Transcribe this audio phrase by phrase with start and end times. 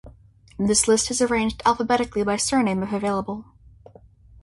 [0.57, 3.45] This list is arranged alphabetically by surname if available.